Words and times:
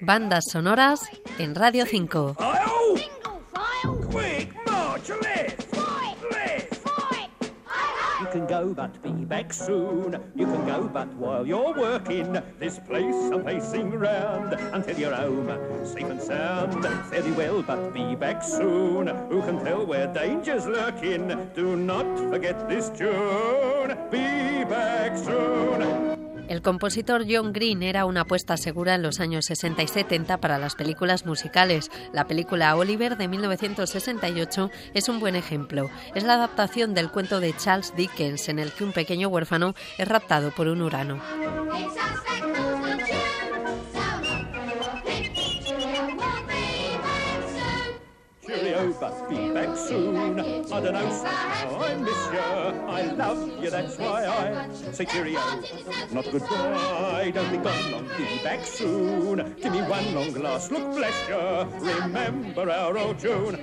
Bandas 0.00 0.46
sonoras 0.50 1.08
en 1.38 1.54
Radio 1.54 1.84
5. 1.86 2.36
Quick, 4.10 4.54
march 4.66 5.10
left! 5.22 5.66
You 8.20 8.26
can 8.26 8.46
go, 8.46 8.74
but 8.74 9.02
be 9.02 9.24
back 9.24 9.52
soon. 9.52 10.16
You 10.36 10.46
can 10.46 10.66
go, 10.66 10.88
but 10.92 11.08
while 11.14 11.46
you're 11.46 11.72
working, 11.74 12.36
this 12.58 12.78
place 12.78 13.14
I'm 13.32 13.42
pacing 13.44 13.90
round 13.92 14.52
until 14.52 14.98
you're 14.98 15.14
home, 15.14 15.48
safe 15.84 16.04
and 16.04 16.20
sound. 16.20 16.84
Well, 17.36 17.62
but 17.62 17.92
be 17.94 18.14
back 18.14 18.42
soon. 18.44 19.06
Who 19.30 19.40
can 19.42 19.64
tell 19.64 19.86
where 19.86 20.06
danger's 20.06 20.66
lurking? 20.66 21.50
Do 21.54 21.76
not 21.76 22.06
forget 22.30 22.68
this 22.68 22.90
tune. 22.90 23.96
Be 24.10 24.64
back 24.64 25.16
soon. 25.16 26.19
El 26.50 26.62
compositor 26.62 27.26
John 27.30 27.52
Green 27.52 27.80
era 27.84 28.04
una 28.06 28.22
apuesta 28.22 28.56
segura 28.56 28.96
en 28.96 29.02
los 29.02 29.20
años 29.20 29.44
60 29.44 29.84
y 29.84 29.86
70 29.86 30.38
para 30.38 30.58
las 30.58 30.74
películas 30.74 31.24
musicales. 31.24 31.92
La 32.12 32.26
película 32.26 32.74
Oliver 32.74 33.16
de 33.16 33.28
1968 33.28 34.68
es 34.92 35.08
un 35.08 35.20
buen 35.20 35.36
ejemplo. 35.36 35.88
Es 36.12 36.24
la 36.24 36.34
adaptación 36.34 36.92
del 36.92 37.12
cuento 37.12 37.38
de 37.38 37.56
Charles 37.56 37.94
Dickens 37.94 38.48
en 38.48 38.58
el 38.58 38.72
que 38.72 38.82
un 38.82 38.90
pequeño 38.90 39.28
huérfano 39.28 39.76
es 39.96 40.08
raptado 40.08 40.50
por 40.50 40.66
un 40.66 40.82
urano. 40.82 41.22
Love 53.16 53.62
you, 53.62 53.70
that's 53.70 53.98
why 53.98 54.26
I 54.26 54.68
say 54.92 55.04
cheerio. 55.04 55.40
Not 56.12 56.30
goodbye, 56.30 57.30
don't 57.34 57.50
be 57.50 57.58
gone 57.58 57.92
long, 57.92 58.08
be 58.16 58.38
back 58.42 58.64
soon. 58.66 59.54
Give 59.60 59.72
me 59.72 59.82
one 59.82 60.14
long 60.14 60.32
last 60.34 60.70
look, 60.70 60.94
bless 60.94 61.28
you. 61.28 61.36
Remember 61.88 62.70
our 62.70 62.96
old 62.98 63.18
tune. 63.18 63.56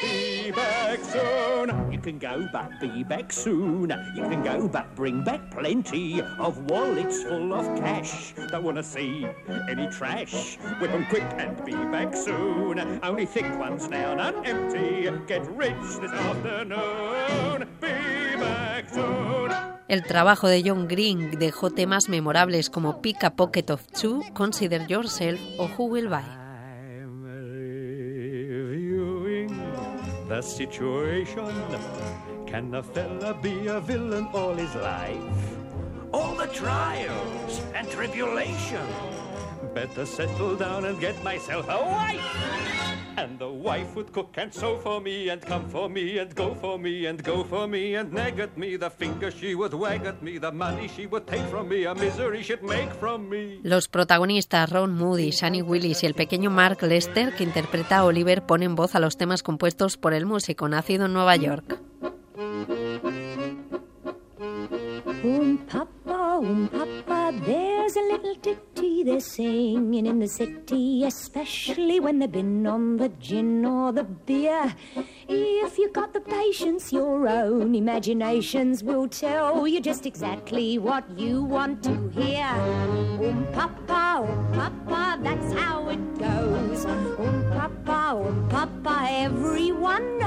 Be 0.00 0.33
back 0.50 1.00
soon. 1.04 1.92
You 1.92 1.98
can 1.98 2.18
go, 2.18 2.48
but 2.52 2.80
be 2.80 3.04
back 3.04 3.32
soon. 3.32 3.90
You 4.14 4.22
can 4.22 4.42
go, 4.42 4.68
but 4.68 4.94
bring 4.94 5.22
back 5.22 5.50
plenty 5.50 6.20
of 6.38 6.58
wallets 6.70 7.22
full 7.22 7.52
of 7.54 7.66
cash. 7.78 8.34
Don't 8.50 8.64
wanna 8.64 8.82
see 8.82 9.26
any 9.68 9.88
trash. 9.88 10.58
Whip 10.80 10.92
'em 10.92 11.06
quick 11.08 11.24
and 11.38 11.62
be 11.64 11.74
back 11.90 12.14
soon. 12.14 12.78
Only 13.02 13.26
thick 13.26 13.46
ones 13.58 13.88
now, 13.88 14.14
not 14.14 14.34
empty. 14.46 15.08
Get 15.26 15.46
rich 15.56 16.00
this 16.00 16.12
afternoon. 16.12 17.66
Be 17.80 18.36
back 18.38 18.88
soon. 18.92 19.50
El 19.86 20.02
trabajo 20.02 20.48
de 20.48 20.62
John 20.62 20.88
Green 20.88 21.38
dejó 21.38 21.70
temas 21.70 22.08
memorables 22.08 22.70
como 22.70 23.00
Pick 23.02 23.22
a 23.22 23.36
Pocket 23.36 23.70
of 23.70 23.82
Two, 23.92 24.22
Consider 24.34 24.86
Yourself 24.88 25.38
o 25.58 25.68
Who 25.76 25.84
Will 25.86 26.08
Buy. 26.08 26.43
The 30.28 30.40
situation. 30.40 31.52
Can 32.46 32.74
a 32.74 32.82
fella 32.82 33.34
be 33.34 33.66
a 33.66 33.80
villain 33.80 34.28
all 34.32 34.54
his 34.54 34.74
life? 34.74 35.20
All 36.12 36.34
the 36.34 36.46
trials 36.46 37.60
and 37.74 37.88
tribulation. 37.90 38.86
Better 39.74 40.06
settle 40.06 40.56
down 40.56 40.84
and 40.84 41.00
get 41.00 41.22
myself 41.24 41.66
a 41.68 41.82
wife. 41.82 42.20
And 43.16 43.38
the 43.38 43.50
wife 43.64 43.96
would 43.96 44.12
cook 44.12 44.36
and 44.36 44.52
sew 44.52 44.78
for 44.78 45.00
me 45.00 45.30
and 45.30 45.40
come 45.40 45.64
for 45.70 45.88
me 45.88 46.18
and 46.18 46.34
go 46.34 46.54
for 46.54 46.78
me 46.78 47.06
and 47.06 47.22
go 47.24 47.42
for 47.42 47.66
me 47.66 47.96
and 47.96 48.12
nag 48.12 48.38
at 48.38 48.56
me. 48.58 48.76
The 48.76 48.90
finger 48.90 49.30
she 49.30 49.54
would 49.54 49.72
wag 49.72 50.04
at 50.04 50.22
me, 50.22 50.38
the 50.38 50.52
money 50.52 50.86
she 50.88 51.06
would 51.06 51.26
take 51.26 51.46
from 51.48 51.68
me, 51.68 51.86
a 51.86 51.94
misery 51.94 52.42
she'd 52.42 52.62
make 52.62 52.92
from 53.00 53.28
me. 53.30 53.60
Los 53.62 53.88
protagonistas 53.88 54.70
Ron 54.70 54.94
Moody, 54.94 55.30
Shani 55.30 55.62
Willis 55.62 56.02
y 56.02 56.06
el 56.06 56.14
pequeño 56.14 56.50
Mark 56.50 56.82
Lester, 56.82 57.34
que 57.34 57.44
interpreta 57.44 57.98
a 57.98 58.04
Oliver, 58.04 58.42
ponen 58.42 58.74
voz 58.74 58.94
a 58.94 59.00
los 59.00 59.16
temas 59.16 59.42
compuestos 59.42 59.96
por 59.96 60.12
el 60.12 60.26
músico 60.26 60.68
nacido 60.68 61.06
en 61.06 61.14
Nueva 61.14 61.36
York. 61.36 61.78
Um, 65.24 65.56
Papa, 65.56 66.38
um, 66.38 66.68
Papa, 66.68 66.83
they're 69.04 69.20
singing 69.20 70.06
in 70.06 70.18
the 70.18 70.26
city, 70.26 71.04
especially 71.04 72.00
when 72.00 72.18
they've 72.18 72.32
been 72.32 72.66
on 72.66 72.96
the 72.96 73.10
gin 73.20 73.64
or 73.66 73.92
the 73.92 74.04
beer. 74.04 74.74
If 75.28 75.76
you've 75.76 75.92
got 75.92 76.14
the 76.14 76.20
patience, 76.20 76.90
your 76.90 77.28
own 77.28 77.74
imaginations 77.74 78.82
will 78.82 79.06
tell 79.08 79.68
you 79.68 79.80
just 79.80 80.06
exactly 80.06 80.78
what 80.78 81.04
you 81.18 81.42
want 81.42 81.82
to 81.82 82.08
hear. 82.14 82.46
Um, 82.46 83.46
Papa, 83.52 84.26
um, 84.26 84.52
Papa, 84.54 85.18
that's 85.22 85.52
how 85.52 85.86
it 85.90 86.18
goes. 86.18 86.86
Um, 86.86 87.44
Papa, 87.52 88.26
um, 88.26 88.48
Papa, 88.48 89.06
everyone. 89.10 90.23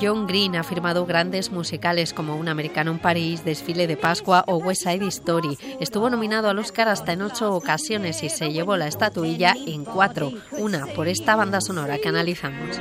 John 0.00 0.26
Green 0.26 0.56
ha 0.56 0.62
firmado 0.62 1.06
grandes 1.06 1.50
musicales 1.50 2.12
como 2.12 2.36
Un 2.36 2.48
americano 2.48 2.90
en 2.90 2.98
París, 2.98 3.44
Desfile 3.44 3.86
de 3.86 3.96
Pascua 3.96 4.44
o 4.46 4.56
West 4.56 4.82
Side 4.82 5.06
Story. 5.08 5.56
Estuvo 5.80 6.10
nominado 6.10 6.48
al 6.48 6.58
Oscar 6.58 6.88
hasta 6.88 7.12
en 7.12 7.22
ocho 7.22 7.54
ocasiones 7.54 8.22
y 8.22 8.28
se 8.28 8.52
llevó 8.52 8.76
la 8.76 8.88
estatuilla 8.88 9.54
en 9.66 9.84
cuatro, 9.84 10.32
una 10.58 10.86
por 10.86 11.08
esta 11.08 11.36
banda 11.36 11.60
sonora 11.60 11.98
que 11.98 12.08
analizamos. 12.08 12.80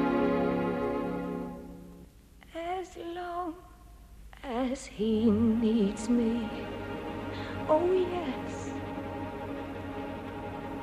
As 2.52 2.96
long 3.14 3.54
as 4.42 4.90
he 4.98 5.30
needs 5.30 6.10
me. 6.10 6.48
Oh, 7.68 7.80
yes. 7.94 8.72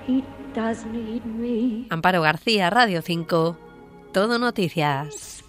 He 0.07 0.23
does 0.55 0.85
need 0.85 1.25
me. 1.25 1.87
Amparo 1.89 2.21
García, 2.21 2.69
Radio 2.69 3.01
5. 3.01 3.57
Todo 4.13 4.39
noticias. 4.39 5.43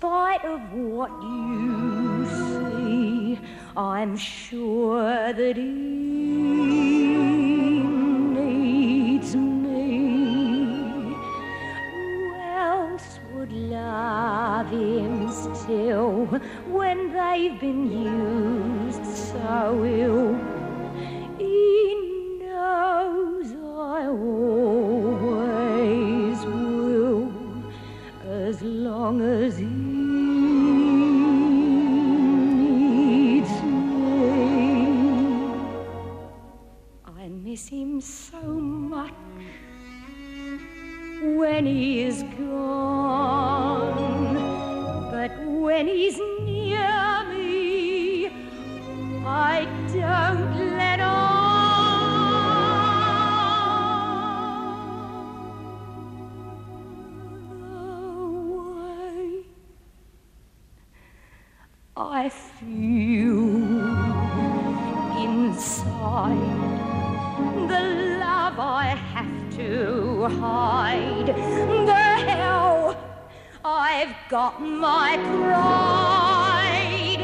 I'm 3.77 4.16
sure 4.16 5.32
that 5.32 5.56
he 5.56 6.00
love 13.71 14.69
him 14.71 15.31
still 15.55 16.27
when 16.67 17.13
they've 17.13 17.61
been 17.61 17.91
used 17.91 19.07
so 19.07 19.85
ill? 19.85 20.35
He 21.39 22.39
knows 22.41 23.53
I 23.53 24.07
always 24.09 25.59
will 26.45 27.33
as 28.29 28.61
long 28.63 29.23
as 29.23 29.57
he 29.59 29.67
needs 32.91 33.51
me. 33.63 34.33
I 37.05 37.29
miss 37.29 37.69
him 37.69 38.01
so 38.01 38.43
much 38.43 39.13
when 41.23 41.66
he 41.66 42.03
is 42.03 42.23
gone, 42.39 42.90
when 45.71 45.87
he's 45.87 46.19
near 46.41 47.25
me, 47.31 48.27
I 49.25 49.69
don't 49.93 50.77
let 50.77 50.99
on. 50.99 51.21
Away. 58.43 59.45
I 61.97 62.28
feel 62.28 63.47
inside 65.25 66.59
the 67.69 67.83
love 68.19 68.59
I 68.59 68.97
have 69.15 69.57
to 69.59 70.27
hide. 70.41 71.28
The 71.28 72.00
I've 73.92 74.15
got 74.28 74.63
my 74.63 75.16
pride. 75.41 77.22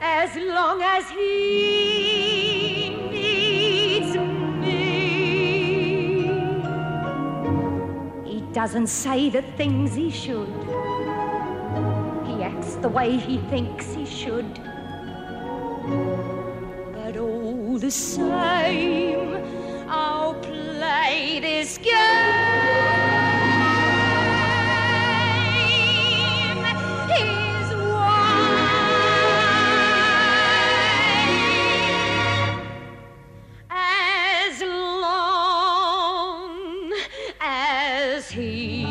As 0.00 0.34
long 0.36 0.80
as 0.80 1.10
he 1.10 2.96
needs 3.12 4.16
me, 4.16 4.80
he 8.24 8.40
doesn't 8.54 8.86
say 8.86 9.28
the 9.28 9.42
things 9.58 9.94
he 9.94 10.10
should. 10.10 10.48
he 12.26 12.42
acts 12.42 12.76
the 12.76 12.88
way 12.88 13.18
he 13.18 13.36
thinks 13.52 13.92
he 13.92 14.06
should. 14.06 14.50
But 16.94 17.18
all 17.18 17.78
the 17.78 17.90
same, 17.90 19.57
he 38.30 38.84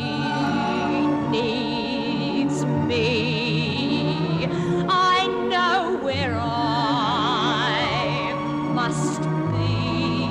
needs 1.30 2.66
me, 2.66 4.48
I 4.90 5.28
know 5.50 5.98
where 6.02 6.36
I 6.40 8.34
must 8.74 9.22
be. 9.22 10.26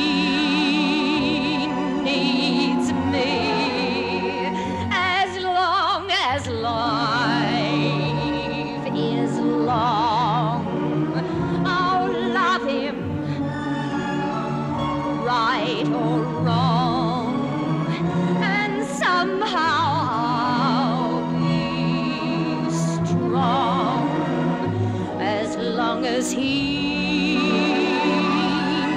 as 26.25 26.33
he 26.33 27.37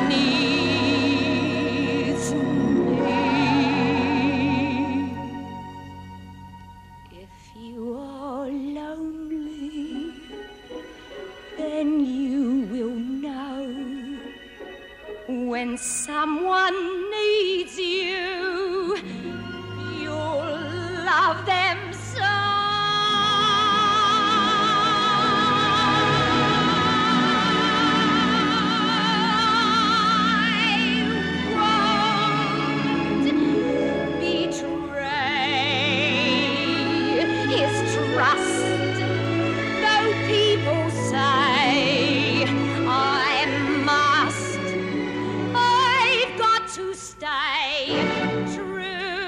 needs 0.08 0.74
me. 2.34 3.12
If 7.12 7.36
you 7.56 7.98
are 7.98 8.48
lonely, 8.48 10.14
then 11.58 11.88
you 12.00 12.66
will 12.72 13.00
know 13.26 13.66
when 15.28 15.78
someone 15.78 16.80
needs 17.12 17.78
you, 17.78 18.98
you'll 20.00 20.46
love 21.12 21.46
them. 21.46 21.67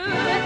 good. 0.10 0.39